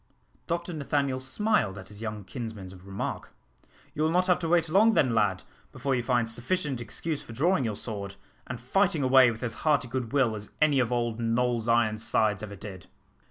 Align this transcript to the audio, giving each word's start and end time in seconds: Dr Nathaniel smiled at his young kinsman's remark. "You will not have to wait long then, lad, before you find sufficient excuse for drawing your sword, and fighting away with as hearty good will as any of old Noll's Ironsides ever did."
Dr 0.47 0.73
Nathaniel 0.73 1.19
smiled 1.19 1.77
at 1.77 1.89
his 1.89 2.01
young 2.01 2.23
kinsman's 2.23 2.73
remark. 2.73 3.29
"You 3.93 4.01
will 4.01 4.09
not 4.09 4.25
have 4.25 4.39
to 4.39 4.49
wait 4.49 4.67
long 4.67 4.95
then, 4.95 5.13
lad, 5.13 5.43
before 5.71 5.93
you 5.93 6.01
find 6.01 6.27
sufficient 6.27 6.81
excuse 6.81 7.21
for 7.21 7.33
drawing 7.33 7.65
your 7.65 7.75
sword, 7.75 8.15
and 8.47 8.59
fighting 8.59 9.03
away 9.03 9.29
with 9.29 9.43
as 9.43 9.53
hearty 9.61 9.87
good 9.87 10.11
will 10.11 10.33
as 10.33 10.49
any 10.59 10.79
of 10.79 10.91
old 10.91 11.19
Noll's 11.19 11.67
Ironsides 11.69 12.41
ever 12.41 12.55
did." 12.55 12.87